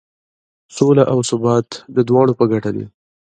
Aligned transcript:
سوله 0.75 1.03
او 1.11 1.19
ثبات 1.29 1.67
د 1.95 1.97
دواړو 2.09 2.33
په 2.39 2.45
ګټه 2.51 2.71
دی. 2.75 2.85